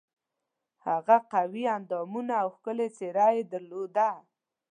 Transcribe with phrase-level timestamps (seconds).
[0.87, 4.09] هغه قوي اندامونه او ښکلې څېره یې درلوده.